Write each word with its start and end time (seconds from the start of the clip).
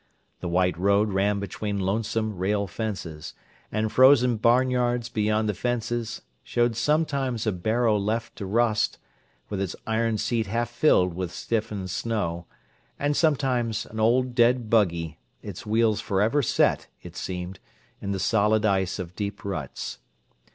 The 0.39 0.47
white 0.49 0.75
road 0.79 1.09
ran 1.11 1.39
between 1.39 1.79
lonesome 1.79 2.35
rail 2.35 2.65
fences; 2.65 3.35
and 3.71 3.91
frozen 3.91 4.37
barnyards 4.37 5.09
beyond 5.09 5.47
the 5.47 5.53
fences 5.53 6.23
showed 6.43 6.75
sometimes 6.75 7.45
a 7.45 7.55
harrow 7.63 7.99
left 7.99 8.35
to 8.37 8.47
rust, 8.47 8.97
with 9.49 9.61
its 9.61 9.75
iron 9.85 10.17
seat 10.17 10.47
half 10.47 10.71
filled 10.71 11.13
with 11.13 11.31
stiffened 11.31 11.91
snow, 11.91 12.47
and 12.97 13.15
sometimes 13.15 13.85
an 13.85 13.99
old 13.99 14.33
dead 14.33 14.71
buggy, 14.71 15.19
its 15.43 15.67
wheels 15.67 16.01
forever 16.01 16.41
set, 16.41 16.87
it 17.03 17.15
seemed, 17.15 17.59
in 18.01 18.11
the 18.11 18.17
solid 18.19 18.65
ice 18.65 18.97
of 18.97 19.15
deep 19.15 19.45
ruts. 19.45 19.99